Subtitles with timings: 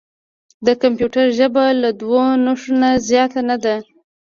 [0.65, 3.75] د کمپیوټر ژبه له دوه نښو نه زیاته نه ده.